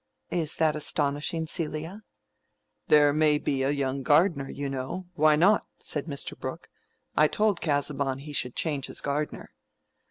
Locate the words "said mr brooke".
5.77-6.69